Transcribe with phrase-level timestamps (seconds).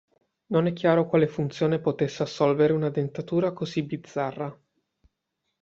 [0.47, 4.59] Non è chiaro quale funzione potesse assolvere una dentatura così bizzarra.